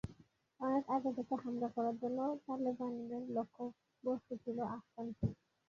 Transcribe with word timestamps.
অনেক 0.59 0.85
আগে 0.89 1.11
থেকে 1.17 1.33
হামলা 1.35 1.67
করার 1.75 1.95
জন্য 2.01 2.19
তালেবানের 2.45 3.23
লক্ষ্যবস্তু 3.35 4.33
ছিল 4.43 4.57
আফগান 4.75 5.07
পুলিশ। 5.11 5.37